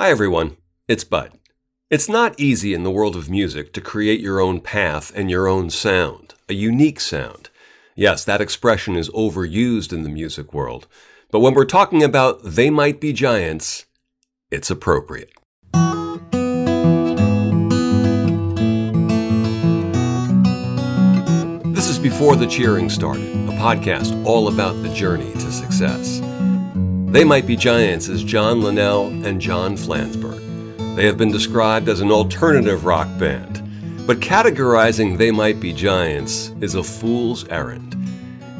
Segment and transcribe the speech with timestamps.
[0.00, 0.56] Hi, everyone.
[0.88, 1.32] It's Bud.
[1.90, 5.46] It's not easy in the world of music to create your own path and your
[5.46, 7.50] own sound, a unique sound.
[7.94, 10.86] Yes, that expression is overused in the music world,
[11.30, 13.84] but when we're talking about They Might Be Giants,
[14.50, 15.34] it's appropriate.
[21.74, 26.22] This is Before the Cheering Started, a podcast all about the journey to success.
[27.10, 30.94] They Might Be Giants as John Linnell and John Flansburgh.
[30.94, 36.52] They have been described as an alternative rock band, but categorizing They Might Be Giants
[36.60, 37.96] is a fool's errand.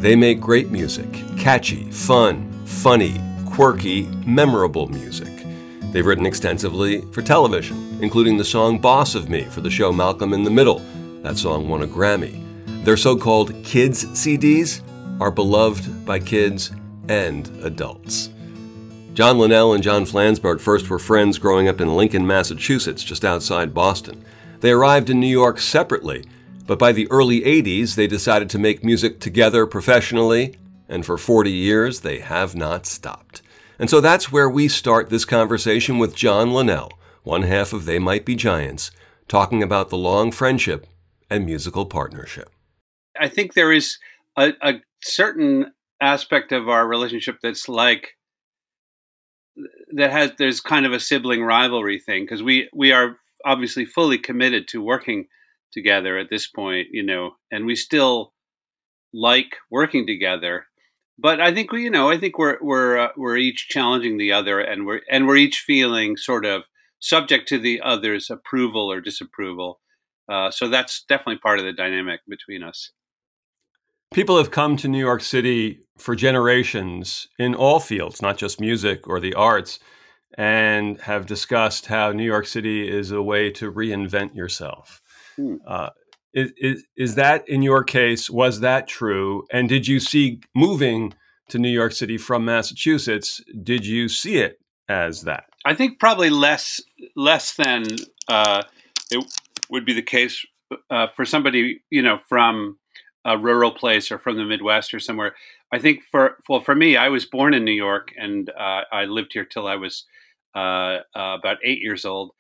[0.01, 5.47] They make great music, catchy, fun, funny, quirky, memorable music.
[5.93, 10.33] They've written extensively for television, including the song Boss of Me for the show Malcolm
[10.33, 10.81] in the Middle.
[11.23, 12.45] That song won a Grammy.
[12.85, 14.83] Their so called kids' CDs
[15.21, 16.73] are beloved by kids
[17.09, 18.31] and adults.
[19.13, 23.75] John Linnell and John Flansburgh first were friends growing up in Lincoln, Massachusetts, just outside
[23.75, 24.25] Boston.
[24.61, 26.25] They arrived in New York separately,
[26.67, 30.55] but by the early 80s they decided to make music together professionally,
[30.89, 33.43] and for 40 years they have not stopped.
[33.81, 36.93] And so that's where we start this conversation with John Linnell,
[37.25, 38.93] one half of They Might Be Giants,
[39.27, 40.87] talking about the long friendship
[41.29, 42.51] and musical partnership.
[43.19, 43.99] I think there is
[44.37, 48.13] a, a certain aspect of our relationship that's like
[49.93, 54.19] that has there's kind of a sibling rivalry thing because we we are obviously fully
[54.19, 55.27] committed to working
[55.73, 58.33] together at this point, you know, and we still
[59.13, 60.67] like working together.
[61.19, 64.33] But I think we, you know, I think we're we're uh, we're each challenging the
[64.33, 66.63] other, and we're and we're each feeling sort of
[66.99, 69.81] subject to the other's approval or disapproval.
[70.29, 72.93] Uh, so that's definitely part of the dynamic between us.
[74.13, 79.07] People have come to New York City for generations in all fields, not just music
[79.07, 79.79] or the arts,
[80.37, 85.01] and have discussed how New York City is a way to reinvent yourself.
[85.37, 85.57] Hmm.
[85.65, 85.91] Uh,
[86.35, 89.45] is, is, is that in your case, was that true?
[89.53, 91.15] And did you see moving
[91.51, 95.45] to New York City from Massachusetts, did you see it as that?
[95.65, 96.81] I think probably less
[97.15, 97.85] less than
[98.29, 98.63] uh,
[99.11, 99.25] it
[99.71, 100.45] would be the case
[100.91, 102.79] uh, for somebody, you know, from
[103.25, 105.35] a rural place or from the Midwest or somewhere.
[105.73, 109.05] I think for well for me, I was born in New York and uh, I
[109.05, 110.05] lived here till I was
[110.55, 110.59] uh,
[111.15, 112.33] uh, about eight years old,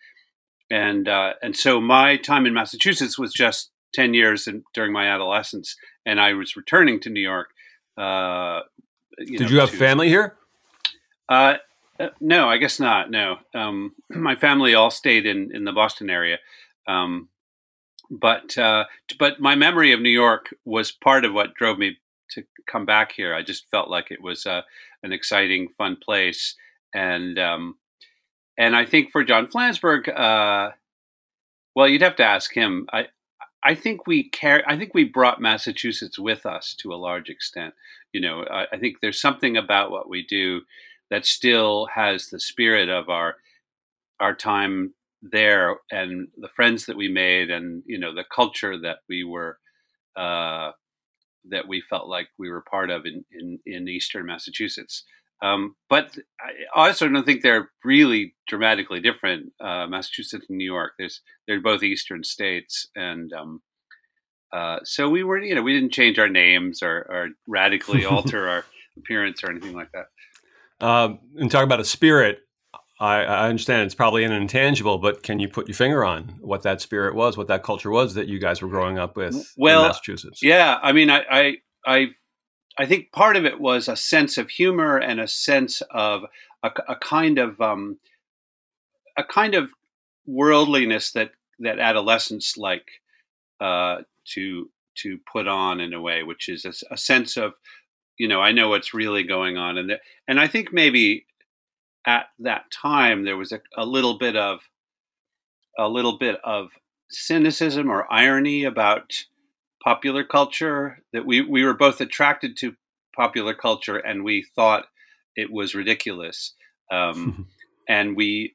[0.70, 5.06] and uh, and so my time in Massachusetts was just ten years in, during my
[5.08, 7.50] adolescence, and I was returning to New York.
[7.96, 8.60] Uh,
[9.18, 10.34] you Did know, you have to, family here?
[11.28, 11.54] Uh,
[12.20, 13.10] no, I guess not.
[13.10, 16.38] No, um, my family all stayed in in the Boston area.
[16.88, 17.28] Um,
[18.10, 18.84] but uh,
[19.18, 21.98] but my memory of New York was part of what drove me
[22.32, 23.34] to come back here.
[23.34, 24.62] I just felt like it was uh,
[25.02, 26.56] an exciting, fun place,
[26.92, 27.76] and um,
[28.58, 30.72] and I think for John Flansburgh, uh,
[31.74, 32.86] well, you'd have to ask him.
[32.92, 33.06] I
[33.62, 34.64] I think we care.
[34.66, 37.74] I think we brought Massachusetts with us to a large extent.
[38.12, 40.62] You know, I, I think there's something about what we do
[41.10, 43.36] that still has the spirit of our
[44.18, 48.98] our time there and the friends that we made and you know the culture that
[49.08, 49.58] we were
[50.16, 50.70] uh,
[51.48, 55.04] that we felt like we were part of in in, in eastern Massachusetts.
[55.42, 59.52] Um, but I also don't think they're really dramatically different.
[59.58, 63.62] Uh, Massachusetts and New York, there's they're both eastern states, and um,
[64.52, 68.48] uh, so we were you know we didn't change our names or, or radically alter
[68.48, 68.64] our
[68.98, 70.86] appearance or anything like that.
[70.86, 72.40] Um, and talk about a spirit.
[73.00, 76.62] I, I, understand it's probably an intangible, but can you put your finger on what
[76.64, 79.82] that spirit was, what that culture was that you guys were growing up with well,
[79.82, 80.42] in Massachusetts?
[80.42, 81.54] Yeah, I mean, I, I,
[81.86, 82.06] I,
[82.78, 86.24] I, think part of it was a sense of humor and a sense of
[86.62, 87.98] a, a kind of um,
[89.16, 89.70] a kind of
[90.26, 92.86] worldliness that that adolescents like
[93.60, 93.98] uh,
[94.34, 97.54] to to put on in a way, which is a, a sense of
[98.18, 101.24] you know I know what's really going on, and the, and I think maybe
[102.06, 104.60] at that time there was a, a little bit of
[105.78, 106.70] a little bit of
[107.10, 109.24] cynicism or irony about
[109.82, 112.74] popular culture that we we were both attracted to
[113.14, 114.86] popular culture and we thought
[115.36, 116.54] it was ridiculous
[116.90, 117.46] um,
[117.88, 118.54] and we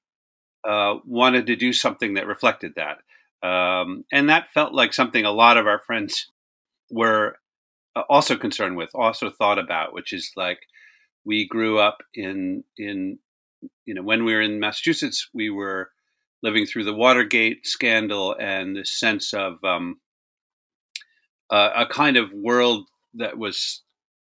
[0.68, 3.00] uh, wanted to do something that reflected that
[3.48, 6.31] um, and that felt like something a lot of our friends
[6.90, 7.38] were
[7.96, 10.60] uh, also concerned with also thought about which is like
[11.25, 13.18] we grew up in in
[13.86, 15.92] you know, when we were in Massachusetts, we were
[16.44, 20.00] living through the Watergate scandal and the sense of um,
[21.50, 23.84] uh, a kind of world that was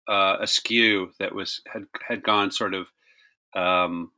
[0.09, 2.89] uh, askew, that was had had gone sort of
[3.55, 4.13] um,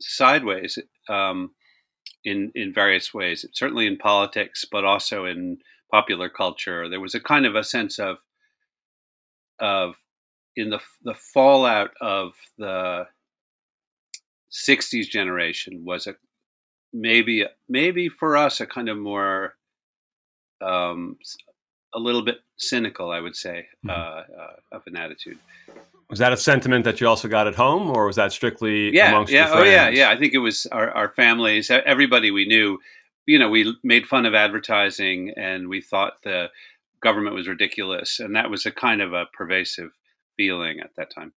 [0.00, 0.78] sideways
[1.08, 1.50] um,
[2.24, 3.44] in in various ways.
[3.52, 5.58] Certainly in politics, but also in
[5.90, 6.88] popular culture.
[6.88, 8.18] There was a kind of a sense of
[9.58, 9.96] of
[10.56, 13.06] in the the fallout of the
[14.52, 16.14] 60s generation was a
[16.92, 19.54] maybe maybe for us a kind of more
[20.60, 21.16] um,
[21.94, 23.90] a little bit cynical, I would say, mm-hmm.
[23.90, 23.92] uh,
[24.42, 25.38] uh, of an attitude.
[26.08, 29.10] Was that a sentiment that you also got at home, or was that strictly yeah,
[29.10, 30.10] amongst yeah, oh yeah, yeah?
[30.10, 32.78] I think it was our, our families, everybody we knew.
[33.24, 36.50] You know, we made fun of advertising, and we thought the
[37.00, 39.92] government was ridiculous, and that was a kind of a pervasive
[40.36, 41.32] feeling at that time.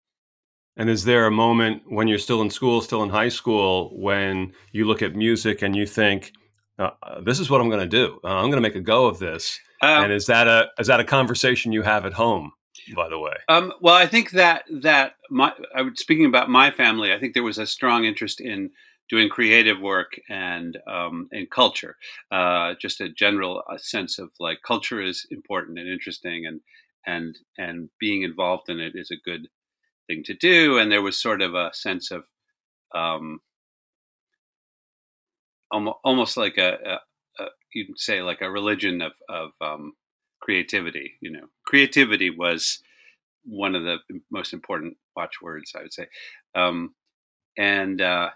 [0.77, 4.53] And is there a moment when you're still in school, still in high school, when
[4.71, 6.33] you look at music and you think,
[6.77, 6.91] uh,
[7.23, 8.19] "This is what I'm going to do.
[8.23, 10.87] Uh, I'm going to make a go of this." Um, and is that a is
[10.87, 12.51] that a conversation you have at home?
[12.93, 16.71] By the way, um, well, I think that that my I was speaking about my
[16.71, 17.13] family.
[17.13, 18.69] I think there was a strong interest in
[19.09, 21.95] doing creative work and um, and culture.
[22.31, 26.61] Uh, just a general uh, sense of like culture is important and interesting, and
[27.05, 29.47] and and being involved in it is a good
[30.07, 30.77] thing to do.
[30.77, 32.23] And there was sort of a sense of
[32.93, 33.39] um,
[36.03, 36.77] almost, like a,
[37.39, 39.93] a, a you'd say like a religion of of um,
[40.41, 41.13] creativity.
[41.21, 42.79] You know, creativity was
[43.43, 43.97] one of the
[44.31, 46.07] most important watchwords, I would say.
[46.55, 46.95] Um,
[47.57, 48.29] and uh,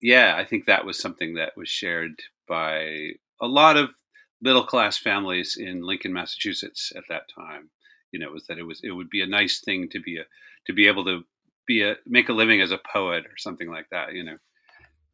[0.00, 2.14] yeah, I think that was something that was shared
[2.48, 3.10] by
[3.40, 3.90] a lot of
[4.40, 7.70] middle class families in Lincoln, Massachusetts at that time.
[8.12, 10.24] You know, was that it was it would be a nice thing to be a
[10.66, 11.22] to be able to
[11.66, 14.12] be a make a living as a poet or something like that.
[14.14, 14.36] You know.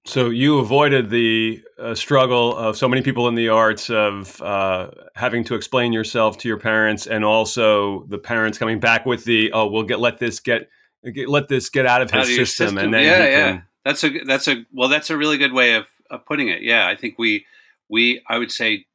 [0.05, 4.91] So you avoided the uh, struggle of so many people in the arts of uh,
[5.15, 9.53] having to explain yourself to your parents, and also the parents coming back with the
[9.53, 10.71] "oh, we'll get let this get,
[11.13, 13.53] get let this get out of his out of system, system, and then yeah, yeah,
[13.53, 13.65] can...
[13.85, 16.63] that's a that's a well, that's a really good way of, of putting it.
[16.63, 17.45] Yeah, I think we
[17.91, 18.87] we I would say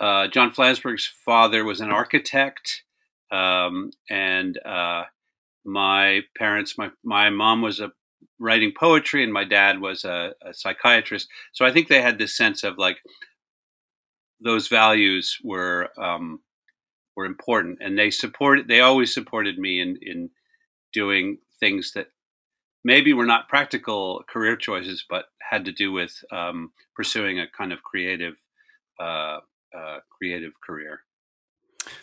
[0.00, 2.82] uh, John Flansburgh's father was an architect,
[3.30, 5.04] um, and uh,
[5.64, 7.92] my parents, my my mom was a
[8.38, 11.28] writing poetry, and my dad was a, a, psychiatrist.
[11.52, 12.98] So I think they had this sense of like
[14.40, 16.40] those values were um,
[17.16, 18.68] were important, and they supported.
[18.68, 20.30] They always supported me in in
[20.92, 22.08] doing things that
[22.84, 27.72] maybe were not practical career choices, but had to do with um, pursuing a kind
[27.72, 28.34] of creative
[29.00, 29.38] uh,
[29.76, 31.00] uh, creative career.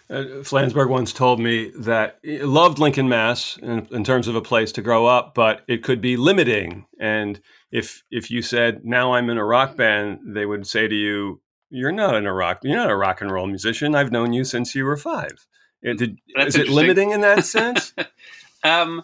[0.09, 4.41] Uh, Flansburgh once told me that he loved Lincoln, Mass, in, in, terms of a
[4.41, 6.85] place to grow up, but it could be limiting.
[6.99, 7.39] And
[7.71, 11.41] if if you said, "Now I'm in a rock band," they would say to you,
[11.69, 12.59] "You're not in a rock.
[12.63, 13.95] You're not a rock and roll musician.
[13.95, 15.47] I've known you since you were five.
[15.81, 17.93] It, did, is it limiting in that sense?
[18.63, 19.03] um,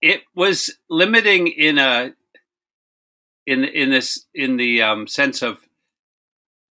[0.00, 2.12] it was limiting in a
[3.46, 5.58] in in this in the um, sense of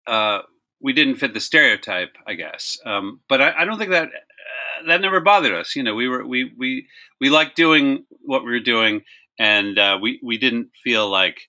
[0.07, 0.41] uh,
[0.83, 2.79] we didn't fit the stereotype, I guess.
[2.85, 5.77] Um, but I, I, don't think that uh, that never bothered us.
[5.77, 6.89] You know, we were we we
[7.21, 9.03] we liked doing what we were doing,
[9.39, 11.41] and uh, we we didn't feel like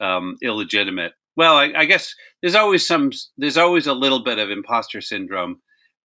[0.00, 1.14] um, illegitimate.
[1.36, 5.60] Well, I, I, guess there's always some there's always a little bit of imposter syndrome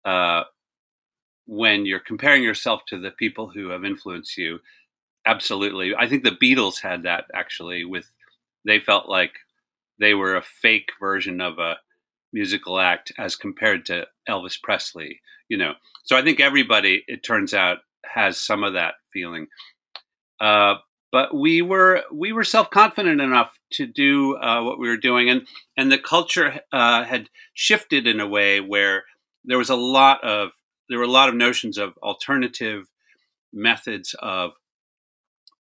[0.05, 0.43] uh,
[1.47, 4.59] when you're comparing yourself to the people who have influenced you.
[5.27, 7.85] Absolutely, I think the Beatles had that actually.
[7.85, 8.11] With
[8.65, 9.33] they felt like
[10.01, 11.77] they were a fake version of a
[12.33, 15.73] musical act as compared to Elvis Presley, you know.
[16.05, 19.49] So I think everybody, it turns out, has some of that feeling.
[20.41, 20.75] Uh,
[21.13, 25.31] but we were we were self confident enough to do uh, what we were doing,
[25.31, 29.05] and and the culture uh, had shifted in a way where
[29.45, 30.51] there was a lot of
[30.89, 32.87] there were a lot of notions of alternative
[33.53, 34.53] methods of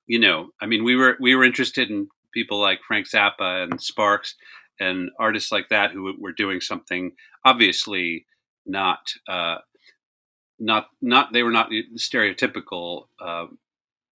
[0.07, 3.81] you know i mean we were we were interested in people like frank zappa and
[3.81, 4.35] sparks
[4.81, 7.13] and artists like that who were doing something
[7.45, 8.27] obviously
[8.67, 9.57] not uh,
[10.59, 13.47] not not they were not stereotypical uh,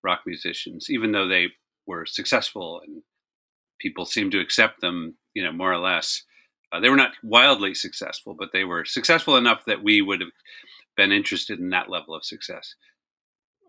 [0.02, 1.48] rock musicians, even though they
[1.86, 3.02] were successful and
[3.80, 6.22] people seemed to accept them, you know, more or less.
[6.72, 10.30] Uh, they were not wildly successful, but they were successful enough that we would have
[10.96, 12.74] been interested in that level of success.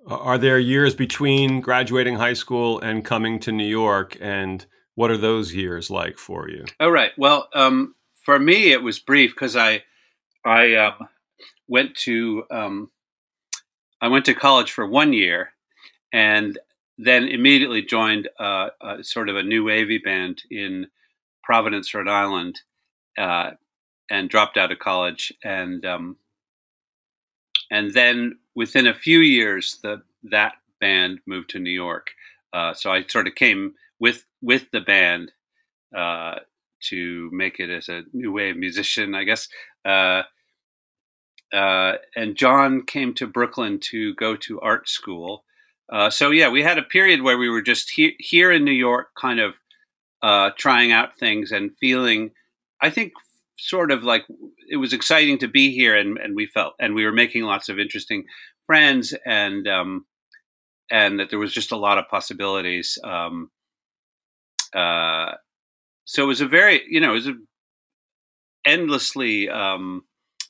[0.08, 5.18] Are there years between graduating high school and coming to New York and what are
[5.18, 6.66] those years like for you?
[6.80, 7.12] All right.
[7.18, 9.84] Well, um, for me, it was brief because I,
[10.44, 11.08] I um,
[11.68, 12.90] went to, um,
[14.02, 15.52] I went to college for one year,
[16.12, 16.58] and
[16.98, 18.70] then immediately joined uh,
[19.02, 20.88] sort of a new wavy band in
[21.44, 22.62] Providence, Rhode Island,
[23.18, 23.52] uh,
[24.10, 25.34] and dropped out of college.
[25.44, 26.18] And um,
[27.70, 32.12] and then within a few years, the that band moved to New York.
[32.54, 35.32] Uh, so I sort of came with with the band
[35.96, 36.36] uh,
[36.90, 39.48] to make it as a new wave musician, I guess.
[39.84, 40.24] Uh,
[41.54, 45.44] uh, and John came to Brooklyn to go to art school.
[45.92, 48.72] Uh, so yeah, we had a period where we were just he- here in New
[48.72, 49.54] York, kind of
[50.22, 52.32] uh, trying out things and feeling,
[52.82, 53.14] I think,
[53.58, 54.26] sort of like
[54.70, 57.70] it was exciting to be here, and, and we felt, and we were making lots
[57.70, 58.26] of interesting
[58.66, 60.06] friends, and um,
[60.92, 62.98] and that there was just a lot of possibilities.
[63.04, 63.52] Um,
[64.74, 65.34] uh,
[66.06, 67.36] so it was a very, you know, it was a
[68.66, 70.04] endlessly um,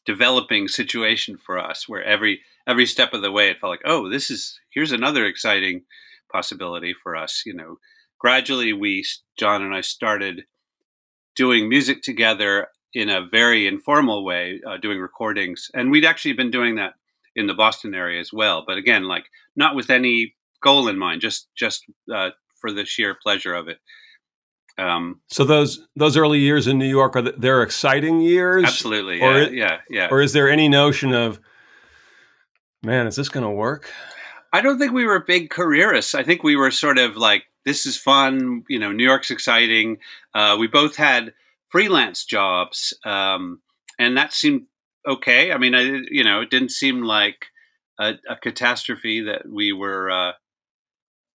[0.06, 4.10] developing situation for us, where every every step of the way it felt like, oh,
[4.10, 5.84] this is here's another exciting
[6.32, 7.44] possibility for us.
[7.46, 7.80] You know,
[8.20, 9.06] gradually we
[9.38, 10.46] John and I started
[11.36, 16.52] doing music together in a very informal way, uh, doing recordings, and we'd actually been
[16.52, 16.94] doing that
[17.36, 18.64] in the Boston area as well.
[18.66, 22.30] But again, like not with any goal in mind, just just uh,
[22.60, 23.80] for the sheer pleasure of it.
[24.78, 28.66] Um, so those those early years in New York are they're exciting years.
[28.66, 30.08] Absolutely, yeah, or, yeah, yeah.
[30.12, 31.40] Or is there any notion of,
[32.84, 33.90] man, is this going to work?
[34.52, 36.14] I don't think we were big careerists.
[36.14, 38.64] I think we were sort of like, this is fun.
[38.70, 39.98] You know, New York's exciting.
[40.34, 41.34] Uh, we both had
[41.70, 43.62] freelance jobs, um,
[43.98, 44.64] and that seemed
[45.08, 45.52] okay.
[45.54, 47.46] I mean, I, you know, it didn't seem like
[47.98, 50.32] a, a catastrophe that we were, uh,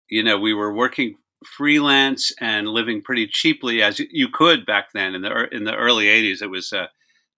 [0.08, 5.14] you know, we were working freelance and living pretty cheaply as you could back then
[5.14, 6.86] in the in the early 80s it was uh,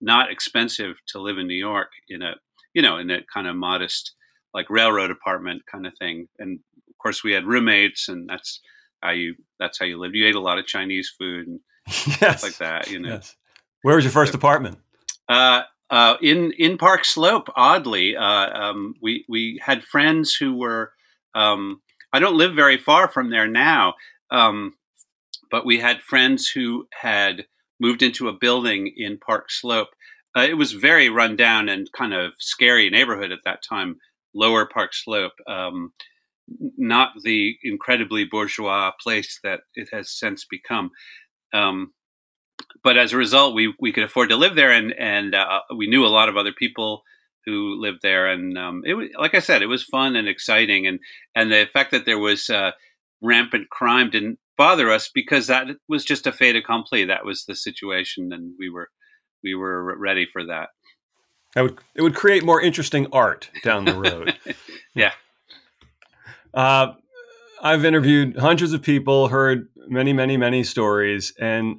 [0.01, 2.35] not expensive to live in New York in a
[2.73, 4.13] you know in a kind of modest
[4.53, 6.27] like railroad apartment kind of thing.
[6.39, 8.61] And of course we had roommates and that's
[9.01, 10.15] how you that's how you lived.
[10.15, 12.15] You ate a lot of Chinese food and yes.
[12.15, 13.09] stuff like that you know.
[13.09, 13.35] Yes.
[13.81, 14.79] where was your first so, apartment?
[15.27, 20.93] uh, uh, in in Park Slope oddly uh, um, we we had friends who were
[21.35, 23.93] um, I don't live very far from there now,
[24.31, 24.73] um,
[25.51, 27.45] but we had friends who had
[27.79, 29.89] moved into a building in Park Slope.
[30.35, 33.97] Uh, it was very run down and kind of scary neighborhood at that time,
[34.33, 35.33] Lower Park Slope.
[35.47, 35.93] Um,
[36.77, 40.91] not the incredibly bourgeois place that it has since become.
[41.53, 41.93] Um,
[42.83, 45.87] but as a result, we we could afford to live there, and and uh, we
[45.87, 47.03] knew a lot of other people
[47.45, 50.87] who lived there, and um, it was like I said, it was fun and exciting,
[50.87, 50.99] and
[51.35, 52.71] and the fact that there was uh,
[53.21, 57.05] rampant crime didn't bother us because that was just a fait accompli.
[57.05, 58.89] That was the situation, and we were
[59.43, 60.69] we were ready for that.
[61.55, 64.37] I would it would create more interesting art down the road.
[64.93, 65.13] yeah.
[66.53, 66.93] Uh,
[67.61, 71.77] I've interviewed hundreds of people, heard many, many, many stories, and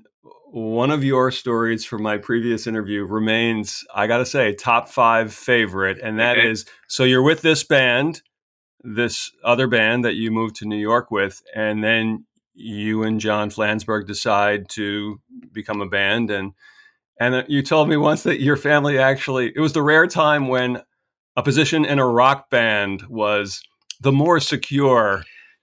[0.52, 5.32] one of your stories from my previous interview remains, I got to say, top five
[5.32, 5.98] favorite.
[6.02, 6.50] And that okay.
[6.50, 8.22] is so you're with this band,
[8.82, 13.50] this other band that you moved to New York with, and then you and John
[13.50, 15.20] Flansburgh decide to
[15.52, 16.30] become a band.
[16.30, 16.52] And,
[17.20, 20.82] and you told me once that your family actually, it was the rare time when
[21.36, 23.62] a position in a rock band was
[24.00, 25.22] the more secure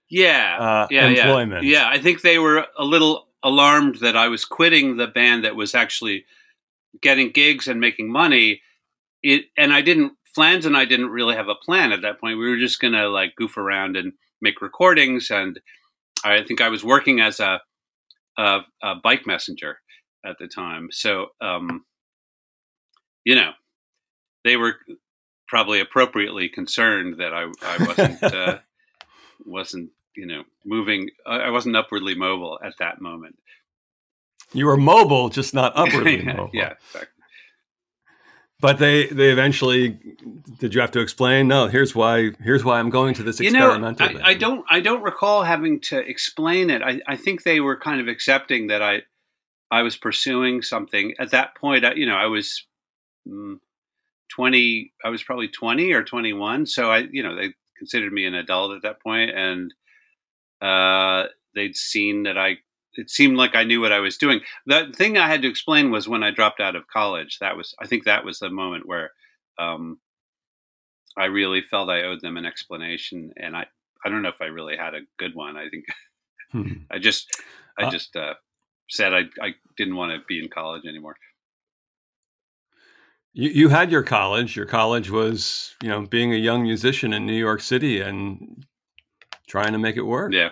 [0.09, 1.65] yeah, uh, yeah, employment.
[1.65, 1.81] Yeah.
[1.81, 5.55] yeah, I think they were a little alarmed that I was quitting the band that
[5.55, 6.25] was actually
[7.01, 8.61] getting gigs and making money.
[9.23, 10.13] It and I didn't.
[10.35, 12.37] Flans and I didn't really have a plan at that point.
[12.37, 15.31] We were just gonna like goof around and make recordings.
[15.31, 15.59] And
[16.23, 17.59] I think I was working as a,
[18.37, 19.79] a, a bike messenger
[20.25, 20.89] at the time.
[20.91, 21.85] So, um,
[23.23, 23.51] you know,
[24.43, 24.75] they were
[25.47, 28.57] probably appropriately concerned that I, I wasn't uh,
[29.45, 31.09] wasn't you know, moving.
[31.25, 33.37] I wasn't upwardly mobile at that moment.
[34.53, 36.49] You were mobile, just not upwardly yeah, mobile.
[36.53, 37.13] Yeah, exactly.
[38.59, 39.99] But they they eventually
[40.59, 41.47] did you have to explain?
[41.47, 42.31] No, here's why.
[42.41, 44.13] Here's why I'm going to this you experimental.
[44.13, 46.81] Know, I, I, don't I don't recall having to explain it.
[46.81, 49.03] I, I think they were kind of accepting that I
[49.69, 51.85] I was pursuing something at that point.
[51.85, 52.65] I, you know, I was
[53.27, 53.59] mm,
[54.31, 54.91] twenty.
[55.05, 56.65] I was probably twenty or twenty one.
[56.65, 59.71] So I, you know, they considered me an adult at that point, and
[60.61, 62.57] uh, they'd seen that I.
[62.99, 64.39] It seemed like I knew what I was doing.
[64.65, 67.37] The thing I had to explain was when I dropped out of college.
[67.39, 69.11] That was, I think, that was the moment where
[69.59, 69.99] um,
[71.15, 73.65] I really felt I owed them an explanation, and I,
[74.03, 75.57] I don't know if I really had a good one.
[75.57, 75.85] I think
[76.51, 76.73] hmm.
[76.91, 77.29] I just,
[77.77, 78.33] I uh, just uh,
[78.89, 81.17] said I, I didn't want to be in college anymore.
[83.33, 84.55] You, you had your college.
[84.55, 88.65] Your college was, you know, being a young musician in New York City, and
[89.47, 90.33] trying to make it work.
[90.33, 90.49] Yeah.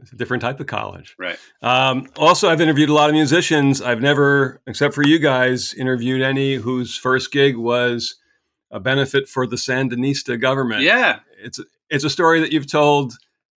[0.00, 1.14] It's a different type of college.
[1.18, 1.38] Right.
[1.60, 3.82] Um, also, I've interviewed a lot of musicians.
[3.82, 8.14] I've never, except for you guys, interviewed any whose first gig was
[8.70, 10.80] a benefit for the Sandinista government.
[10.82, 11.20] Yeah.
[11.38, 13.12] It's a, it's a story that you've told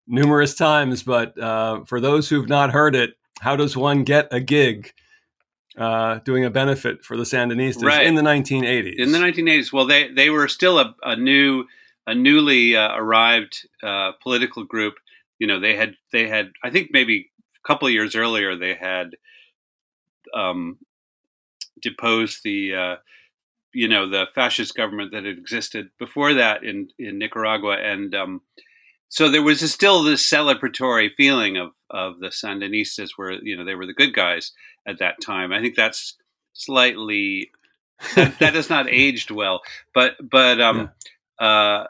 [0.07, 4.41] numerous times, but uh, for those who've not heard it, how does one get a
[4.41, 4.91] gig
[5.77, 8.05] uh, doing a benefit for the Sandinistas Right.
[8.05, 8.95] in the 1980s?
[8.97, 9.71] in the 1980s.
[9.71, 11.63] Well, they they were still a, a new,
[12.09, 14.95] a newly uh, arrived uh, political group.
[15.37, 17.29] You know, they had they had I think maybe
[17.63, 19.11] a couple of years earlier they had
[20.33, 20.79] um,
[21.81, 22.95] deposed the uh,
[23.73, 28.41] you know the fascist government that had existed before that in in Nicaragua, and um,
[29.09, 33.75] so there was still this celebratory feeling of of the Sandinistas, where you know they
[33.75, 34.51] were the good guys
[34.87, 35.53] at that time.
[35.53, 36.15] I think that's
[36.53, 37.51] slightly
[38.15, 39.61] that, that has not aged well.
[39.93, 40.89] But but um
[41.39, 41.85] uh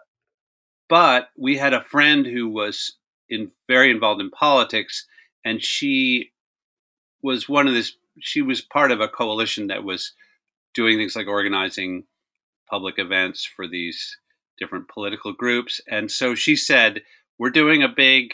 [0.89, 2.98] but we had a friend who was
[3.29, 5.05] in very involved in politics
[5.46, 6.31] and she
[7.22, 10.13] was one of this she was part of a coalition that was
[10.74, 12.03] doing things like organizing
[12.69, 14.17] public events for these
[14.58, 15.81] different political groups.
[15.89, 17.01] And so she said
[17.38, 18.34] we're doing a big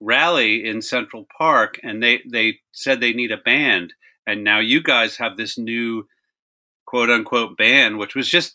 [0.00, 3.92] rally in Central Park and they they said they need a band.
[4.26, 6.08] And now you guys have this new
[6.86, 8.54] quote unquote band, which was just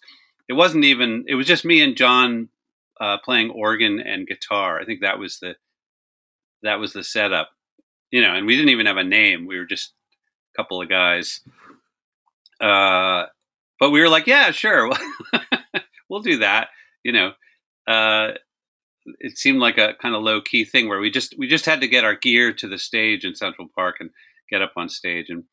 [0.50, 2.50] it wasn't even it was just me and John
[3.00, 4.80] uh, playing organ and guitar.
[4.80, 5.56] I think that was the
[6.64, 7.50] that was the setup,
[8.12, 8.34] you know.
[8.34, 9.46] And we didn't even have a name.
[9.46, 9.94] We were just
[10.54, 11.42] a couple of guys.
[12.60, 13.26] Uh,
[13.80, 14.90] but we were like, yeah, sure,
[16.10, 16.70] we'll do that.
[17.04, 17.32] You know,
[17.88, 18.34] uh,
[19.20, 21.82] it seemed like a kind of low key thing where we just we just had
[21.82, 24.10] to get our gear to the stage in Central Park and
[24.50, 25.44] get up on stage and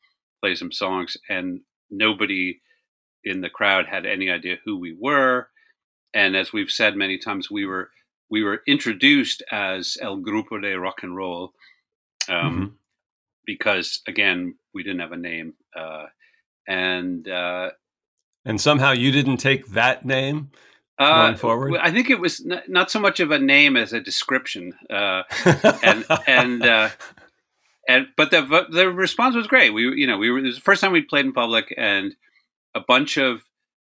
[0.41, 2.61] play some songs, and nobody
[3.23, 5.49] in the crowd had any idea who we were.
[6.13, 7.89] And as we've said many times, we were
[8.29, 11.53] we were introduced as El Grupo de Rock and Roll
[12.29, 12.77] um,
[13.45, 16.05] because again we didn't have a name, uh,
[16.67, 17.71] and uh,
[18.45, 20.51] and somehow you didn't take that name
[20.97, 21.75] uh, going forward.
[21.79, 24.73] I think it was n- not so much of a name as a description.
[24.89, 25.23] Uh,
[25.83, 26.89] and and uh,
[27.87, 29.71] and but the the response was great.
[29.71, 32.15] We you know we were it was the first time we played in public, and
[32.75, 33.43] a bunch of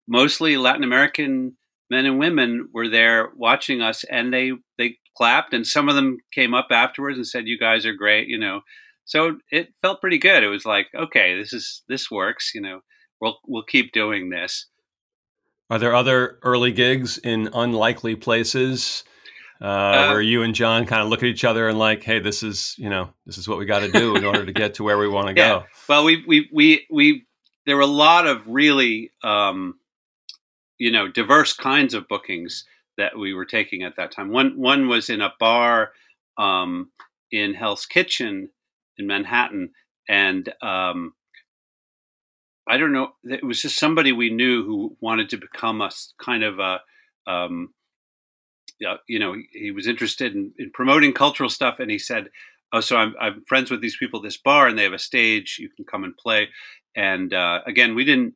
[0.08, 1.58] mostly Latin American
[1.90, 6.18] men and women were there watching us, and they they clapped, and some of them
[6.34, 8.62] came up afterwards and said, "You guys are great," you know.
[9.06, 10.44] So it felt pretty good.
[10.44, 12.82] It was like, okay, this is this works, you know.
[13.22, 14.66] We'll we'll keep doing this.
[15.70, 19.04] Are there other early gigs in unlikely places
[19.62, 22.20] uh, Uh, where you and John kind of look at each other and like, hey,
[22.20, 24.76] this is you know this is what we got to do in order to get
[24.76, 25.60] to where we want to Yeah.
[25.60, 25.66] go?
[25.90, 27.26] Well, we we we we
[27.66, 29.76] there were a lot of really um,
[30.78, 32.66] you know diverse kinds of bookings
[32.98, 34.30] that we were taking at that time.
[34.30, 35.92] One one was in a bar
[36.38, 36.92] um,
[37.32, 38.50] in Hell's Kitchen
[38.98, 39.72] in Manhattan,
[40.10, 41.14] and um,
[42.68, 43.10] I don't know.
[43.24, 45.92] It was just somebody we knew who wanted to become a
[46.24, 46.80] kind of a
[47.28, 47.74] um,
[49.08, 52.30] you know, he, he was interested in, in promoting cultural stuff, and he said,
[52.74, 55.00] "Oh, so I'm I'm friends with these people at this bar, and they have a
[55.00, 55.58] stage.
[55.60, 56.50] You can come and play."
[56.96, 58.34] And uh, again, we didn't,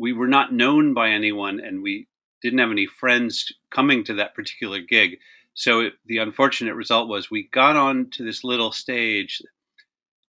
[0.00, 2.08] we were not known by anyone, and we
[2.42, 5.18] didn't have any friends coming to that particular gig.
[5.54, 9.42] So it, the unfortunate result was we got on to this little stage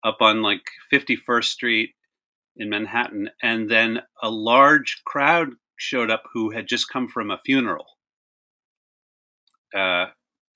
[0.04, 1.90] up on like 51st Street
[2.56, 7.38] in Manhattan, and then a large crowd showed up who had just come from a
[7.38, 7.86] funeral
[9.74, 10.06] uh,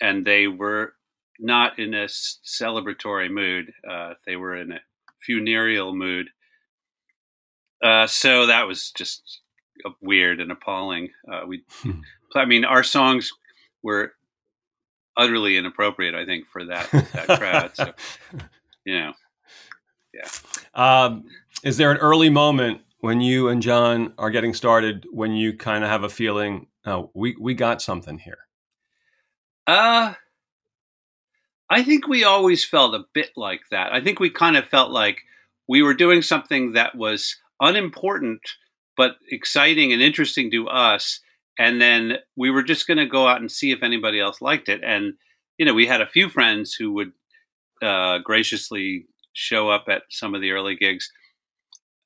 [0.00, 0.94] and they were
[1.38, 3.72] not in a celebratory mood.
[3.88, 4.80] Uh, they were in a
[5.24, 6.28] funereal mood.
[7.82, 9.40] Uh, so that was just
[10.00, 11.10] weird and appalling.
[11.30, 11.64] Uh, we,
[12.34, 13.30] I mean, our songs
[13.82, 14.12] were
[15.16, 16.14] utterly inappropriate.
[16.14, 17.70] I think for that that crowd.
[17.74, 17.92] So
[18.84, 19.12] you know,
[20.74, 21.24] Um,
[21.62, 25.84] is there an early moment when you and John are getting started when you kind
[25.84, 28.38] of have a feeling, oh, we we got something here?
[29.66, 30.14] Uh
[31.68, 33.92] I think we always felt a bit like that.
[33.92, 35.22] I think we kind of felt like
[35.66, 38.40] we were doing something that was unimportant
[38.96, 41.20] but exciting and interesting to us
[41.58, 44.68] and then we were just going to go out and see if anybody else liked
[44.68, 45.14] it and
[45.58, 47.12] you know, we had a few friends who would
[47.82, 51.10] uh graciously show up at some of the early gigs.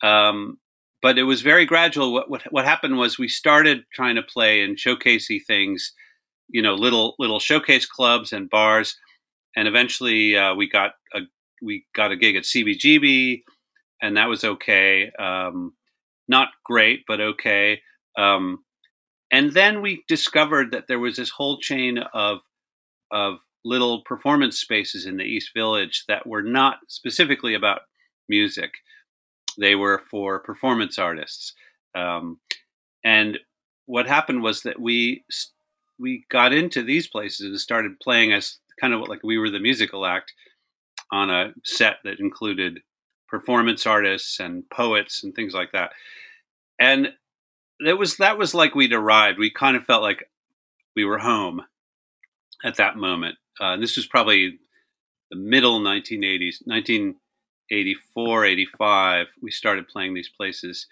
[0.02, 0.58] Um
[1.02, 2.12] but it was very gradual.
[2.12, 5.92] What, what what happened was we started trying to play and showcasey things
[6.48, 8.96] you know little little showcase clubs and bars
[9.56, 11.20] and eventually uh, we got a
[11.62, 13.42] we got a gig at CBGB
[14.02, 15.72] and that was okay um,
[16.28, 17.80] not great but okay
[18.18, 18.64] um,
[19.32, 22.38] and then we discovered that there was this whole chain of
[23.12, 27.80] of little performance spaces in the East Village that were not specifically about
[28.28, 28.70] music.
[29.58, 31.54] They were for performance artists
[31.94, 32.38] um,
[33.04, 33.38] and
[33.86, 35.24] what happened was that we
[35.98, 39.60] we got into these places and started playing as kind of like we were the
[39.60, 40.32] musical act
[41.12, 42.80] on a set that included
[43.30, 45.92] performance artists and poets and things like that.
[46.80, 47.12] And
[47.84, 49.38] that was that was like we'd arrived.
[49.38, 50.28] We kind of felt like
[50.96, 51.62] we were home
[52.64, 53.36] at that moment.
[53.60, 54.58] Uh, this was probably
[55.30, 59.26] the middle 1980s, 1984, 85.
[59.40, 60.86] We started playing these places,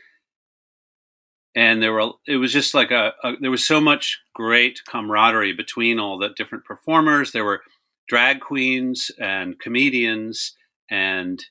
[1.55, 5.55] and there were it was just like a, a there was so much great camaraderie
[5.55, 7.33] between all the different performers.
[7.33, 7.62] There were
[8.09, 10.55] drag queens and comedians
[10.90, 11.44] and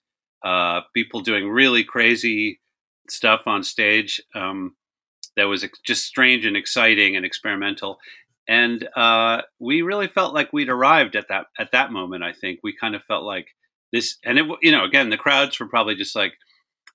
[0.44, 2.60] uh, people doing really crazy
[3.10, 4.76] stuff on stage um,
[5.36, 7.98] that was just strange and exciting and experimental.
[8.48, 12.24] And uh, we really felt like we'd arrived at that at that moment.
[12.24, 13.48] I think we kind of felt like
[13.92, 16.34] this, and it you know again the crowds were probably just like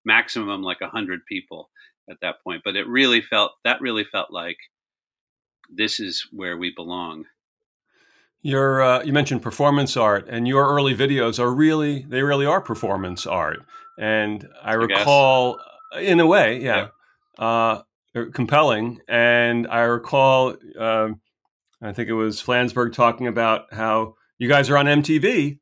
[0.04, 1.68] maximum like a hundred people
[2.10, 4.56] at that point, but it really felt that really felt like
[5.68, 7.26] this is where we belong.
[8.42, 12.60] Your uh, you mentioned performance art, and your early videos are really they really are
[12.60, 13.60] performance art.
[13.98, 15.64] And I, I recall, guess.
[15.96, 16.88] Uh, in a way, yeah,
[17.38, 17.44] yeah.
[17.44, 17.82] Uh,
[18.32, 19.00] compelling.
[19.08, 21.08] And I recall, uh,
[21.80, 25.58] I think it was Flansburgh talking about how you guys are on MTV,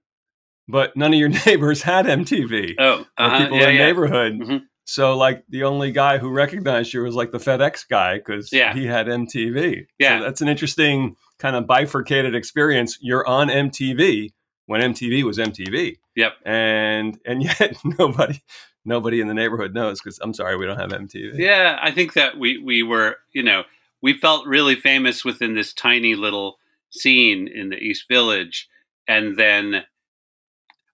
[0.69, 2.75] but none of your neighbors had MTV.
[2.79, 3.39] Oh, uh-huh.
[3.39, 3.87] people yeah, in the yeah.
[3.87, 4.33] neighborhood.
[4.35, 4.57] Mm-hmm.
[4.91, 8.75] So like the only guy who recognized you was like the FedEx guy because yeah.
[8.75, 9.87] he had MTV.
[10.01, 12.99] Yeah, so that's an interesting kind of bifurcated experience.
[13.01, 14.33] You're on MTV
[14.67, 15.99] when MTV was MTV.
[16.17, 16.33] Yep.
[16.45, 18.43] And and yet nobody
[18.85, 21.39] nobody in the neighborhood knows because I'm sorry we don't have MTV.
[21.39, 23.63] Yeah, I think that we we were you know
[24.03, 26.59] we felt really famous within this tiny little
[26.91, 28.69] scene in the East Village,
[29.07, 29.85] and then.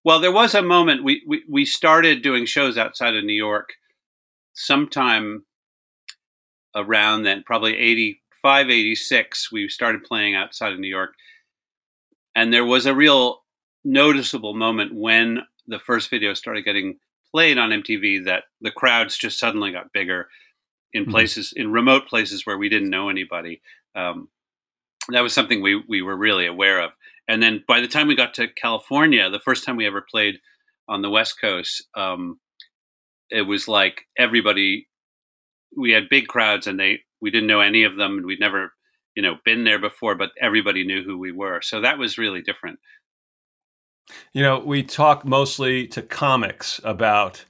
[0.04, 3.72] Well, there was a moment we, we, we started doing shows outside of New York
[4.56, 5.44] sometime
[6.74, 11.14] around then, probably 85, 86, we started playing outside of New York.
[12.34, 13.42] And there was a real
[13.84, 16.98] noticeable moment when the first video started getting
[17.30, 20.28] played on MTV that the crowds just suddenly got bigger
[20.92, 21.12] in mm-hmm.
[21.12, 23.60] places, in remote places where we didn't know anybody.
[23.94, 24.28] Um,
[25.10, 26.90] that was something we, we were really aware of.
[27.28, 30.40] And then by the time we got to California, the first time we ever played
[30.88, 32.38] on the West Coast, um,
[33.30, 34.88] it was like everybody
[35.76, 38.72] we had big crowds and they we didn't know any of them and we'd never
[39.14, 41.60] you know been there before but everybody knew who we were.
[41.62, 42.78] So that was really different.
[44.32, 47.44] You know we talk mostly to comics about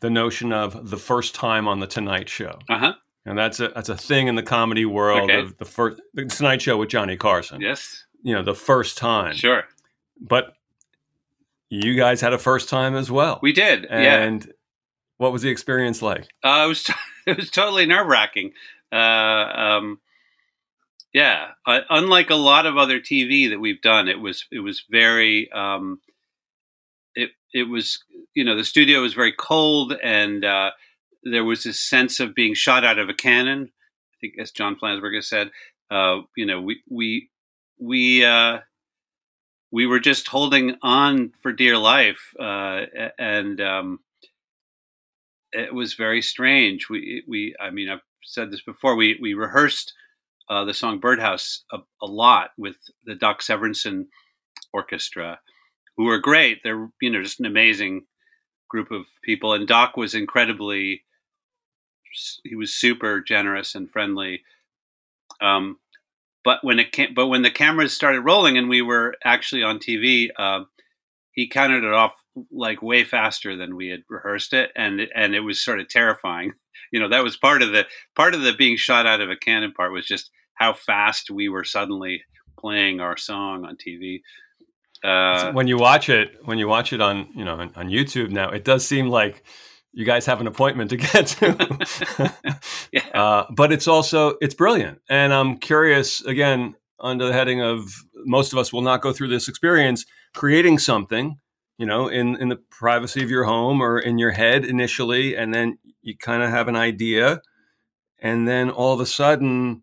[0.00, 2.58] the notion of the first time on the tonight show.
[2.68, 2.94] Uh-huh.
[3.26, 5.40] And that's a that's a thing in the comedy world okay.
[5.40, 7.60] of the first the tonight show with johnny carson.
[7.60, 8.04] Yes.
[8.22, 9.34] You know the first time.
[9.34, 9.64] Sure.
[10.20, 10.54] But
[11.68, 13.38] you guys had a first time as well.
[13.42, 14.52] We did and yeah
[15.20, 16.32] what was the experience like?
[16.42, 16.94] Uh, it was t-
[17.26, 18.52] it was totally nerve wracking.
[18.90, 20.00] Uh, um,
[21.12, 24.82] yeah, uh, unlike a lot of other TV that we've done, it was it was
[24.90, 26.00] very um,
[27.14, 28.02] it it was
[28.32, 30.70] you know the studio was very cold and uh,
[31.22, 33.70] there was this sense of being shot out of a cannon.
[34.14, 35.50] I think as John Flansburgh has said,
[35.90, 37.28] uh, you know we we
[37.78, 38.60] we uh,
[39.70, 42.86] we were just holding on for dear life uh,
[43.18, 44.00] and um,
[45.52, 46.88] it was very strange.
[46.88, 48.96] We we I mean I've said this before.
[48.96, 49.92] We we rehearsed
[50.48, 54.06] uh, the song Birdhouse a, a, lot with the Doc Severinsen
[54.72, 55.38] Orchestra,
[55.96, 56.58] who were great.
[56.62, 58.06] They're you know just an amazing
[58.68, 61.04] group of people, and Doc was incredibly.
[62.44, 64.42] He was super generous and friendly.
[65.40, 65.78] Um,
[66.42, 69.78] but when it came, but when the cameras started rolling and we were actually on
[69.78, 70.64] TV, uh,
[71.32, 72.12] he counted it off
[72.50, 76.52] like way faster than we had rehearsed it and and it was sort of terrifying.
[76.92, 79.36] You know that was part of the part of the being shot out of a
[79.36, 82.24] cannon part was just how fast we were suddenly
[82.58, 84.22] playing our song on tv
[85.04, 88.30] uh, when you watch it when you watch it on you know on, on, youtube
[88.30, 89.44] now it does seem like
[89.92, 92.50] you guys have an appointment to get to.
[92.92, 93.06] Yeah.
[93.14, 95.00] Uh, but it's also it's brilliant.
[95.08, 97.92] And i'm curious again under the heading of
[98.24, 100.04] most of us will not go through this experience
[100.34, 101.38] creating something
[101.80, 105.54] you know, in, in the privacy of your home or in your head initially, and
[105.54, 107.40] then you kind of have an idea,
[108.18, 109.82] and then all of a sudden,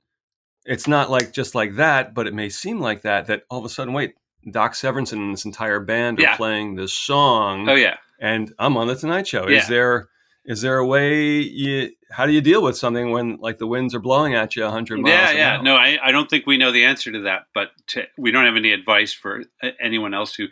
[0.63, 3.25] it's not like just like that, but it may seem like that.
[3.25, 4.13] That all of a sudden, wait,
[4.51, 6.37] Doc Severinsen and this entire band are yeah.
[6.37, 7.67] playing this song.
[7.67, 9.47] Oh yeah, and I'm on the Tonight Show.
[9.47, 9.57] Yeah.
[9.57, 10.07] Is there
[10.47, 11.91] is there a way you?
[12.09, 15.01] How do you deal with something when like the winds are blowing at you 100
[15.01, 15.13] miles?
[15.13, 15.61] Yeah, yeah.
[15.61, 18.45] No, I, I don't think we know the answer to that, but to, we don't
[18.45, 20.47] have any advice for uh, anyone else who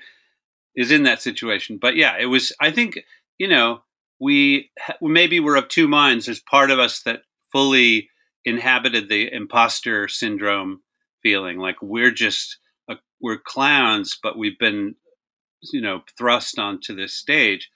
[0.76, 1.78] is in that situation.
[1.82, 2.52] But yeah, it was.
[2.60, 3.00] I think
[3.38, 3.84] you know
[4.20, 4.70] we
[5.02, 6.26] maybe we're of two minds.
[6.26, 7.22] There's part of us that
[7.54, 8.10] fully
[8.44, 10.82] inhabited the imposter syndrome
[11.24, 12.58] feeling like we're just
[12.90, 14.96] a, we're clowns, but we've been
[15.72, 17.70] you know thrust onto this stage.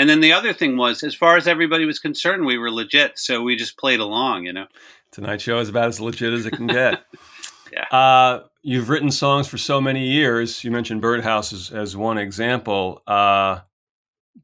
[0.00, 3.18] And then the other thing was, as far as everybody was concerned, we were legit,
[3.18, 4.46] so we just played along.
[4.46, 4.66] You know,
[5.12, 7.04] Tonight Show is about as legit as it can get.
[7.70, 7.84] yeah.
[7.94, 10.64] Uh, you've written songs for so many years.
[10.64, 13.02] You mentioned Birdhouse as, as one example.
[13.06, 13.60] Uh,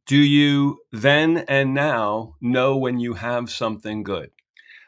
[0.07, 4.33] do you then and now know when you have something good?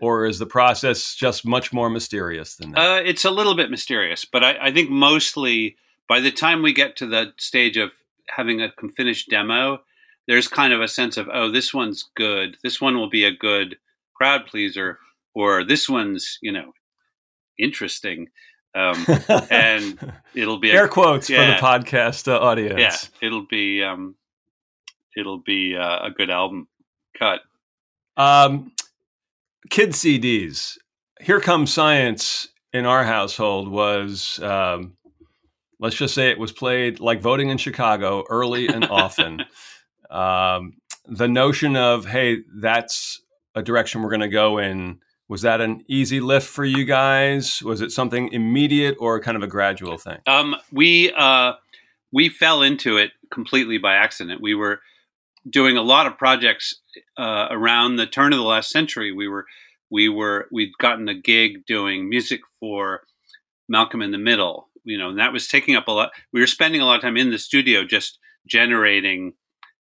[0.02, 2.78] Or is the process just much more mysterious than that?
[2.78, 5.76] Uh, it's a little bit mysterious, but I, I, think mostly
[6.10, 7.92] by the time we get to the stage of
[8.28, 9.80] having a finished demo,
[10.28, 12.58] there's kind of a sense of, oh, this one's good.
[12.62, 13.76] This one will be a good
[14.14, 14.98] crowd pleaser,
[15.34, 16.72] or this one's, you know,
[17.58, 18.28] interesting.
[18.74, 19.06] Um,
[19.50, 22.78] and it'll be air a, quotes yeah, for the podcast uh, audience.
[22.78, 24.14] Yeah, it'll be um,
[25.16, 26.68] it'll be uh, a good album
[27.18, 27.40] cut.
[28.18, 28.72] Um,
[29.70, 30.76] kid CDs.
[31.20, 34.98] Here comes science in our household was um,
[35.80, 39.44] let's just say it was played like voting in Chicago early and often.
[40.10, 40.74] um,
[41.06, 43.22] the notion of hey, that's
[43.54, 47.62] a direction we're going to go in was that an easy lift for you guys?
[47.62, 50.18] Was it something immediate or kind of a gradual thing?
[50.26, 51.52] Um, we uh,
[52.12, 54.40] we fell into it completely by accident.
[54.40, 54.80] We were
[55.48, 56.80] doing a lot of projects
[57.18, 59.12] uh, around the turn of the last century.
[59.12, 59.44] We were
[59.90, 63.02] we were we'd gotten a gig doing music for
[63.68, 64.68] Malcolm in the Middle.
[64.84, 66.12] You know, and that was taking up a lot.
[66.32, 69.34] We were spending a lot of time in the studio just generating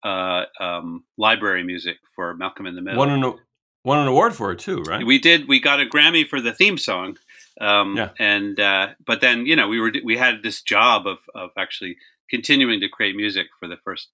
[0.04, 2.98] uh, um, library music for Malcolm in the Middle.
[2.98, 3.38] One
[3.84, 5.04] won an award for it too, right?
[5.06, 5.48] We did.
[5.48, 7.18] We got a Grammy for the theme song.
[7.60, 8.10] Um, yeah.
[8.18, 11.96] And uh, but then you know we were we had this job of of actually
[12.30, 14.08] continuing to create music for the first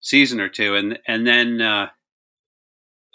[0.00, 1.88] season or two, and and then uh,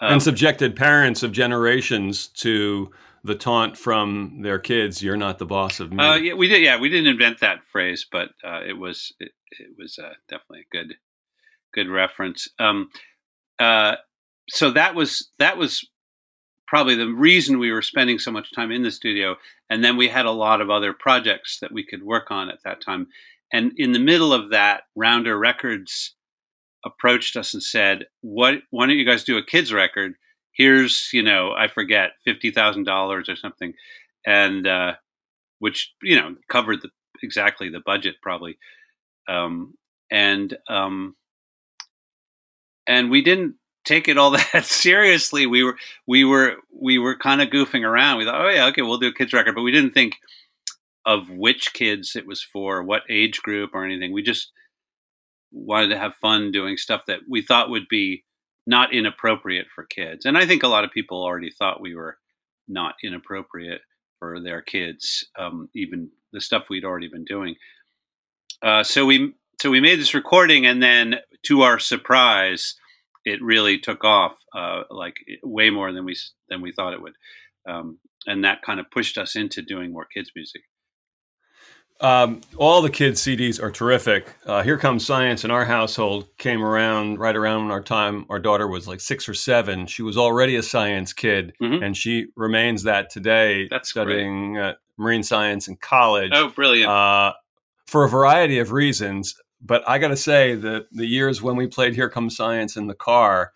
[0.00, 2.90] um, and subjected parents of generations to
[3.24, 5.02] the taunt from their kids.
[5.02, 6.04] You're not the boss of me.
[6.04, 6.62] Uh, yeah, we did.
[6.62, 10.60] Yeah, we didn't invent that phrase, but uh, it was it, it was uh, definitely
[10.60, 10.94] a good
[11.74, 12.48] good reference.
[12.58, 12.90] Um,
[13.58, 13.96] uh,
[14.48, 15.86] so that was that was
[16.66, 19.36] probably the reason we were spending so much time in the studio
[19.70, 22.62] and then we had a lot of other projects that we could work on at
[22.64, 23.06] that time.
[23.52, 26.14] And in the middle of that rounder records
[26.84, 30.14] approached us and said what why don't you guys do a kids record?
[30.52, 33.74] Here's you know i forget $50000 or something.
[34.26, 34.94] And uh,
[35.58, 36.90] which you know covered the,
[37.22, 38.58] exactly the budget probably.
[39.28, 39.74] Um,
[40.10, 41.14] and um,
[42.88, 45.46] and we didn't take it all that seriously.
[45.46, 48.18] We were we were we were kind of goofing around.
[48.18, 50.16] We thought, oh yeah, okay, we'll do a kids record, but we didn't think
[51.06, 54.12] of which kids it was for, what age group or anything.
[54.12, 54.50] We just
[55.50, 58.24] wanted to have fun doing stuff that we thought would be
[58.66, 60.26] not inappropriate for kids.
[60.26, 62.18] And I think a lot of people already thought we were
[62.68, 63.80] not inappropriate
[64.18, 67.54] for their kids, um, even the stuff we'd already been doing.
[68.62, 71.16] Uh, so we so we made this recording, and then
[71.46, 72.74] to our surprise,
[73.24, 76.16] it really took off uh, like way more than we
[76.48, 77.14] than we thought it would,
[77.68, 80.62] um, and that kind of pushed us into doing more kids music.
[82.00, 84.32] Um, all the kids' CDs are terrific.
[84.46, 88.24] Uh, Here Comes Science in our household came around right around our time.
[88.30, 89.88] Our daughter was like six or seven.
[89.88, 91.82] She was already a science kid, mm-hmm.
[91.82, 96.30] and she remains that today, That's studying uh, marine science in college.
[96.32, 96.88] Oh, brilliant!
[96.88, 97.32] Uh,
[97.88, 101.66] for a variety of reasons but I got to say that the years when we
[101.66, 103.52] played Here Comes Science in the car,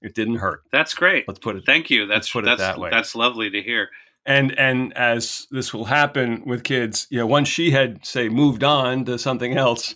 [0.00, 0.62] it didn't hurt.
[0.72, 1.26] That's great.
[1.28, 1.64] Let's put it.
[1.66, 2.06] Thank you.
[2.06, 2.90] That's put that's, it that way.
[2.90, 3.90] That's lovely to hear.
[4.26, 8.64] And and as this will happen with kids, you know, once she had say moved
[8.64, 9.94] on to something else,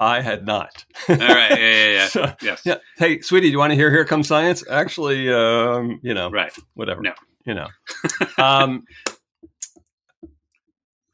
[0.00, 0.84] I had not.
[1.08, 1.50] All right.
[1.50, 2.06] Yeah, yeah, yeah.
[2.08, 2.62] so, yes.
[2.64, 2.76] Yeah.
[2.96, 4.64] Hey, sweetie, do you want to hear Here Comes Science?
[4.68, 6.52] Actually, um, you know, right.
[6.74, 7.02] Whatever.
[7.02, 7.12] No.
[7.44, 7.68] You know.
[8.38, 8.84] um,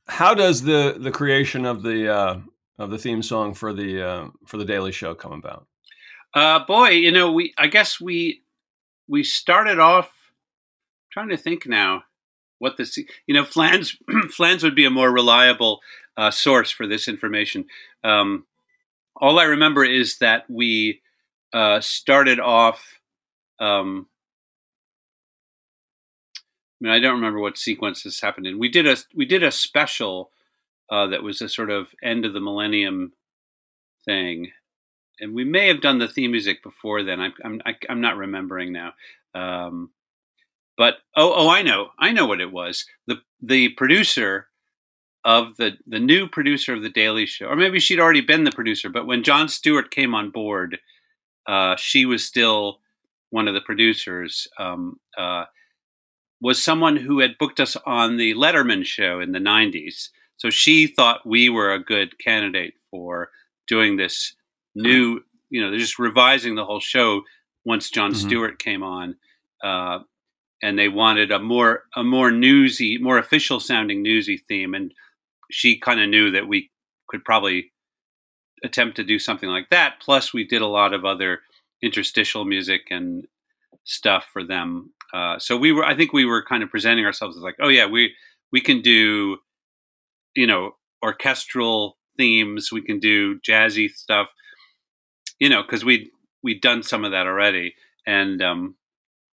[0.06, 2.38] how does the the creation of the uh,
[2.78, 5.66] of the theme song for the uh, for the Daily Show come about?
[6.34, 8.42] Uh, boy, you know, we I guess we
[9.08, 10.10] we started off
[11.12, 12.04] trying to think now
[12.58, 13.96] what this you know Flans
[14.30, 15.80] Flans would be a more reliable
[16.16, 17.66] uh, source for this information.
[18.02, 18.46] Um,
[19.16, 21.00] all I remember is that we
[21.52, 23.00] uh, started off.
[23.60, 24.08] Um,
[26.36, 28.58] I mean, I don't remember what sequence this happened in.
[28.58, 30.30] We did a we did a special
[30.90, 33.12] uh, that was a sort of end of the millennium
[34.04, 34.50] thing.
[35.20, 37.20] And we may have done the theme music before then.
[37.20, 38.92] I'm I'm I'm not remembering now.
[39.34, 39.90] Um,
[40.76, 42.84] but oh oh I know I know what it was.
[43.06, 44.48] The the producer
[45.24, 48.52] of the the new producer of the Daily Show, or maybe she'd already been the
[48.52, 48.88] producer.
[48.88, 50.78] But when Jon Stewart came on board,
[51.46, 52.80] uh, she was still
[53.30, 54.48] one of the producers.
[54.58, 55.44] Um, uh,
[56.40, 60.10] was someone who had booked us on the Letterman show in the 90s.
[60.36, 63.30] So she thought we were a good candidate for
[63.66, 64.34] doing this
[64.74, 65.20] new,
[65.50, 67.22] you know, they're just revising the whole show
[67.64, 68.16] once Jon Mhm.
[68.16, 69.16] Stewart came on.
[69.62, 70.00] Uh,
[70.62, 74.74] and they wanted a more a more newsy, more official sounding newsy theme.
[74.74, 74.92] And
[75.50, 76.70] she kind of knew that we
[77.08, 77.72] could probably
[78.62, 80.00] attempt to do something like that.
[80.00, 81.42] Plus, we did a lot of other
[81.82, 83.26] interstitial music and
[83.84, 84.92] stuff for them.
[85.12, 87.68] Uh, so we were, I think, we were kind of presenting ourselves as like, oh
[87.68, 88.14] yeah, we
[88.52, 89.38] we can do,
[90.34, 92.70] you know, orchestral themes.
[92.72, 94.28] We can do jazzy stuff,
[95.38, 96.10] you know, because we
[96.42, 97.74] we'd done some of that already,
[98.06, 98.76] and um,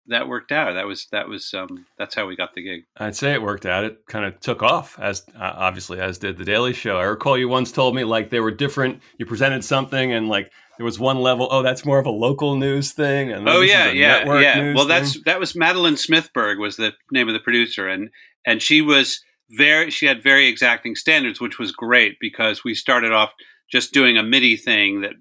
[0.06, 0.74] that worked out.
[0.74, 2.82] That was that was um, that's how we got the gig.
[2.96, 3.84] I'd say it worked out.
[3.84, 6.98] It kind of took off, as uh, obviously as did the Daily Show.
[6.98, 9.00] I recall you once told me like they were different.
[9.18, 11.48] You presented something, and like there was one level.
[11.50, 13.32] Oh, that's more of a local news thing.
[13.32, 14.74] And then Oh yeah, yeah, network yeah.
[14.74, 14.88] Well, thing.
[14.88, 18.10] that's that was Madeleine Smithberg was the name of the producer, and
[18.46, 23.12] and she was very she had very exacting standards, which was great because we started
[23.12, 23.32] off
[23.70, 25.12] just doing a MIDI thing that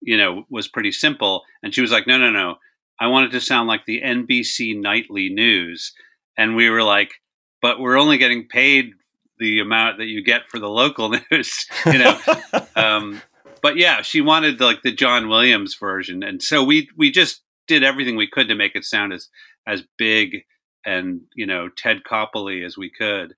[0.00, 2.56] you know was pretty simple, and she was like, no, no, no,
[3.00, 5.92] I want it to sound like the NBC nightly news,
[6.36, 7.12] and we were like,
[7.60, 8.92] but we're only getting paid
[9.38, 12.18] the amount that you get for the local news, you know.
[12.76, 13.22] um,
[13.62, 17.84] but yeah, she wanted like the John Williams version, and so we we just did
[17.84, 19.28] everything we could to make it sound as
[19.66, 20.44] as big
[20.84, 23.34] and you know Ted Koppel as we could.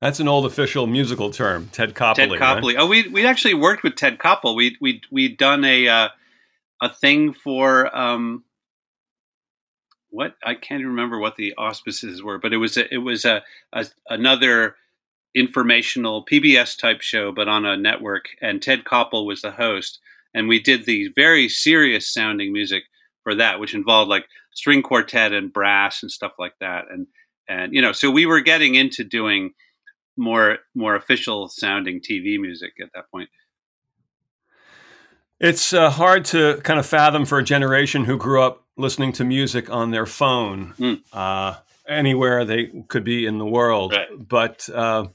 [0.00, 2.14] That's an old official musical term, Ted Koppel.
[2.16, 2.40] Ted right?
[2.40, 2.74] Koppel.
[2.78, 4.54] Oh, we we actually worked with Ted Koppel.
[4.54, 6.08] We we we'd done a uh,
[6.82, 8.44] a thing for um,
[10.10, 13.24] what I can't even remember what the auspices were, but it was a, it was
[13.24, 14.76] a, a another
[15.34, 18.24] informational PBS type show, but on a network.
[18.40, 19.98] And Ted Koppel was the host,
[20.34, 22.84] and we did the very serious sounding music
[23.22, 26.84] for that, which involved like string quartet and brass and stuff like that.
[26.90, 27.06] And
[27.48, 29.52] and you know, so we were getting into doing
[30.16, 33.28] more more official sounding TV music at that point.
[35.38, 39.24] It's uh, hard to kind of fathom for a generation who grew up listening to
[39.24, 41.00] music on their phone Mm.
[41.12, 43.92] uh, anywhere they could be in the world.
[43.92, 44.08] Right.
[44.28, 45.06] But uh,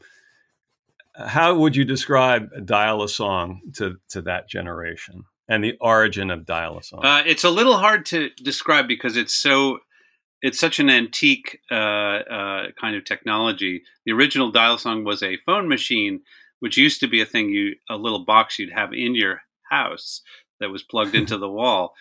[1.16, 6.46] how would you describe Dial a Song to, to that generation and the origin of
[6.46, 7.04] Dial a Song?
[7.04, 9.80] Uh, it's a little hard to describe because it's so
[10.42, 13.84] it's such an antique uh, uh, kind of technology.
[14.06, 16.22] The original dial song was a phone machine,
[16.60, 20.22] which used to be a thing you a little box you'd have in your house
[20.60, 21.94] that was plugged into the wall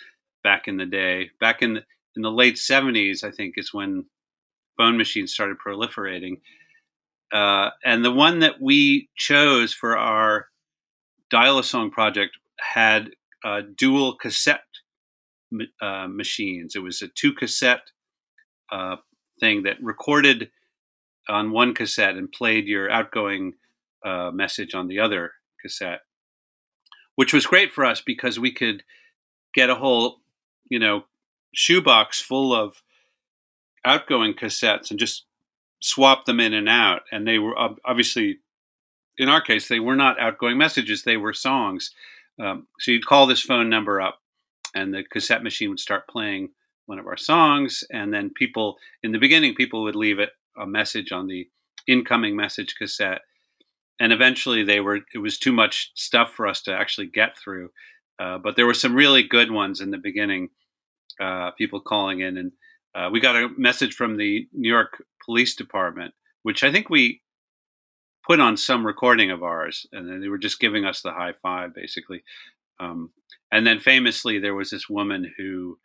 [0.42, 1.31] back in the day.
[1.38, 1.83] Back in the,
[2.16, 4.07] in the late seventies, I think is when
[4.76, 6.40] phone machines started proliferating.
[7.33, 10.46] Uh, and the one that we chose for our
[11.31, 13.11] dial a song project had
[13.44, 14.61] uh, dual cassette
[15.81, 16.74] uh, machines.
[16.74, 17.90] It was a two cassette
[18.71, 18.97] uh,
[19.39, 20.51] thing that recorded
[21.29, 23.55] on one cassette and played your outgoing
[24.05, 26.01] uh, message on the other cassette,
[27.15, 28.83] which was great for us because we could
[29.55, 30.21] get a whole,
[30.69, 31.05] you know,
[31.53, 32.83] shoebox full of
[33.85, 35.25] outgoing cassettes and just
[35.81, 37.03] swap them in and out.
[37.11, 38.39] And they were obviously,
[39.19, 41.93] in our case, they were not outgoing messages; they were songs.
[42.39, 44.21] Um, so you'd call this phone number up,
[44.75, 46.51] and the cassette machine would start playing
[46.87, 50.66] one of our songs, and then people in the beginning, people would leave it a
[50.66, 51.49] message on the
[51.87, 53.23] incoming message cassette,
[53.99, 57.71] and eventually they were it was too much stuff for us to actually get through.
[58.19, 60.49] Uh, but there were some really good ones in the beginning.
[61.19, 62.53] Uh, people calling in, and
[62.95, 67.21] uh, we got a message from the New York Police Department, which I think we
[68.27, 71.33] put on some recording of ours, and then they were just giving us the high
[71.43, 72.23] five, basically.
[72.79, 73.11] Um,
[73.53, 75.79] and then famously, there was this woman who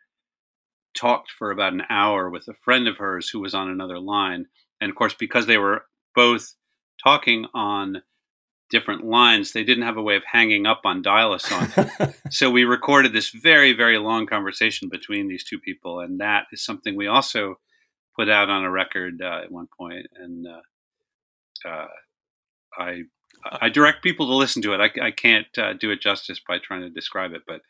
[0.96, 4.46] talked for about an hour with a friend of hers who was on another line.
[4.80, 6.54] And of course, because they were both
[7.02, 8.02] talking on
[8.70, 11.68] different lines, they didn't have a way of hanging up on dial a song.
[12.30, 16.00] so we recorded this very, very long conversation between these two people.
[16.00, 17.56] And that is something we also
[18.16, 20.06] put out on a record uh, at one point.
[20.16, 21.86] And uh, uh,
[22.76, 23.02] I,
[23.60, 24.80] I direct people to listen to it.
[24.80, 27.60] I, I can't uh, do it justice by trying to describe it, but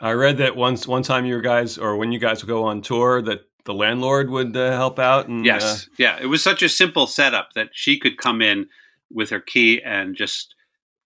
[0.00, 2.82] I read that once one time you guys, or when you guys would go on
[2.82, 5.28] tour, that the landlord would uh, help out.
[5.28, 6.18] And, Yes, yeah.
[6.20, 8.66] It was such a simple setup that she could come in
[9.10, 10.54] with her key and just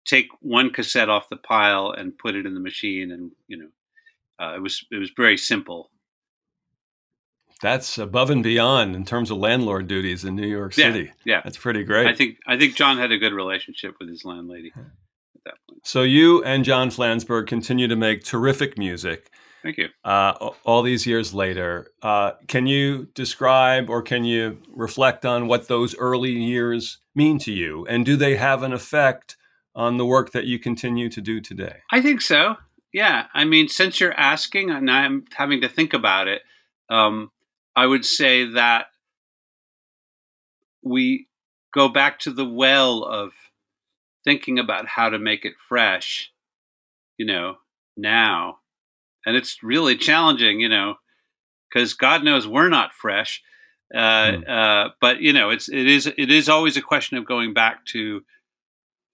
[0.06, 3.68] take one cassette off the pile and put it in the machine, and you know,
[4.44, 5.90] uh, it was it was very simple.
[7.60, 11.10] That's above and beyond in terms of landlord duties in New York Yeah, City.
[11.24, 11.40] yeah.
[11.42, 12.06] That's pretty great.
[12.06, 14.72] I think I think John had a good relationship with his landlady
[15.38, 15.86] at that point.
[15.86, 19.30] so you and John Flansburgh continue to make terrific music.
[19.62, 19.88] Thank you.
[20.04, 25.68] Uh, all these years later, uh, can you describe or can you reflect on what
[25.68, 27.84] those early years mean to you?
[27.86, 29.36] And do they have an effect
[29.74, 31.78] on the work that you continue to do today?
[31.90, 32.56] I think so.
[32.92, 33.26] Yeah.
[33.34, 36.42] I mean, since you're asking and I'm having to think about it,
[36.88, 37.30] um,
[37.76, 38.86] I would say that
[40.82, 41.26] we
[41.74, 43.32] go back to the well of
[44.24, 46.30] thinking about how to make it fresh,
[47.16, 47.56] you know,
[47.96, 48.58] now.
[49.26, 50.94] And it's really challenging, you know,
[51.68, 53.42] because God knows we're not fresh.
[53.94, 54.48] Uh, mm.
[54.48, 57.84] uh, but you know, it's it is it is always a question of going back
[57.86, 58.22] to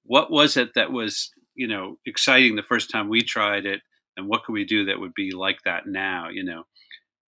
[0.05, 3.83] what was it that was you know exciting the first time we tried it,
[4.17, 6.29] and what could we do that would be like that now?
[6.29, 6.65] You know,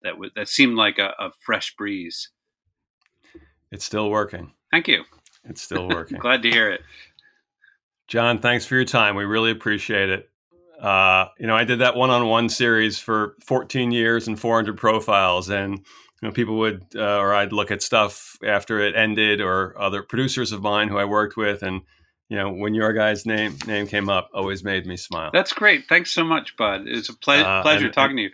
[0.02, 2.30] that would that seemed like a, a fresh breeze.
[3.72, 4.54] It's still working.
[4.72, 5.04] Thank you.
[5.44, 6.18] It's still working.
[6.22, 6.82] Glad to hear it.
[8.08, 9.16] John, thanks for your time.
[9.16, 10.30] We really appreciate it.
[10.80, 15.78] Uh, you know, I did that one-on-one series for 14 years and 400 profiles, and
[15.78, 20.04] you know, people would, uh, or I'd look at stuff after it ended, or other
[20.04, 21.82] producers of mine who I worked with, and
[22.30, 25.30] you know, when your guy's name name came up, always made me smile.
[25.34, 25.88] That's great.
[25.88, 26.84] Thanks so much, Bud.
[26.88, 28.30] It's a ple- uh, pleasure and, talking to you.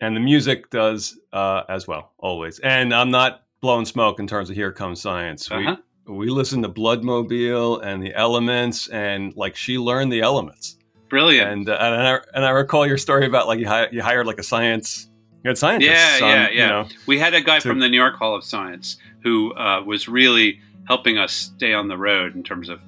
[0.00, 2.58] And the music does uh, as well, always.
[2.60, 5.50] And I'm not blowing smoke in terms of here comes science.
[5.50, 5.76] Uh-huh.
[5.76, 5.82] We
[6.16, 10.76] we listen to Bloodmobile and the Elements, and like she learned the elements.
[11.08, 11.50] Brilliant.
[11.50, 14.26] And uh, and, I, and I recall your story about like you, hi- you hired
[14.26, 15.10] like a science
[15.42, 15.88] you had scientists.
[15.88, 16.48] Yeah, yeah, yeah.
[16.50, 19.54] You know, we had a guy to, from the New York Hall of Science who
[19.54, 22.82] uh, was really helping us stay on the road in terms of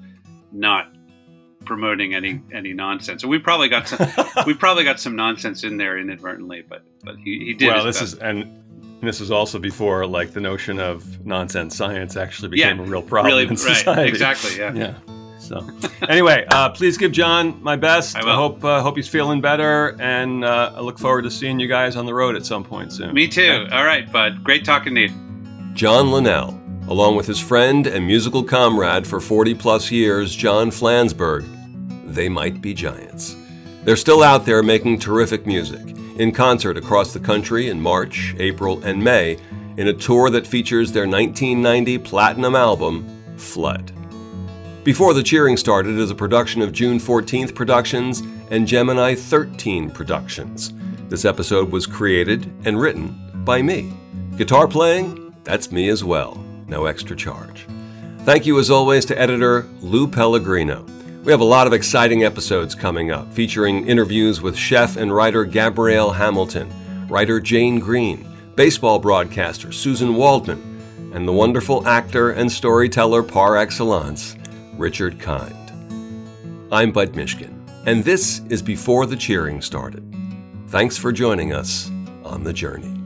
[0.50, 0.92] not
[1.64, 3.22] promoting any any nonsense.
[3.22, 4.06] So we probably got some
[4.46, 7.68] we probably got some nonsense in there inadvertently, but but he, he did.
[7.68, 8.14] Well, this best.
[8.14, 8.61] is and
[9.08, 13.02] this was also before like the notion of nonsense science actually became yeah, a real
[13.02, 13.90] problem really, in society.
[13.90, 14.56] Right, exactly.
[14.56, 14.72] Yeah.
[14.74, 14.94] Yeah.
[15.38, 15.66] So
[16.08, 18.16] anyway, uh, please give John my best.
[18.16, 21.58] I, I hope uh, hope he's feeling better, and uh, I look forward to seeing
[21.58, 23.12] you guys on the road at some point soon.
[23.12, 23.66] Me too.
[23.72, 24.44] All right, bud.
[24.44, 25.08] Great talking to you.
[25.74, 31.44] John Linnell, along with his friend and musical comrade for 40 plus years, John Flansburgh,
[32.06, 33.36] they might be giants.
[33.82, 38.82] They're still out there making terrific music in concert across the country in March, April,
[38.84, 39.38] and May
[39.76, 43.92] in a tour that features their 1990 platinum album, Flood.
[44.84, 50.72] Before the Cheering started is a production of June 14th Productions and Gemini 13 Productions.
[51.08, 53.92] This episode was created and written by me.
[54.36, 55.34] Guitar playing?
[55.44, 56.42] That's me as well.
[56.66, 57.66] No extra charge.
[58.20, 60.86] Thank you as always to editor Lou Pellegrino.
[61.22, 65.44] We have a lot of exciting episodes coming up, featuring interviews with chef and writer
[65.44, 66.68] Gabrielle Hamilton,
[67.08, 74.36] writer Jane Green, baseball broadcaster Suzyn Waldman, and the wonderful actor and storyteller par excellence,
[74.76, 75.54] Richard Kind.
[76.72, 77.56] I'm Bud Mishkin,
[77.86, 80.02] and this is Before the Cheering Started.
[80.70, 81.88] Thanks for joining us
[82.24, 83.01] on the journey.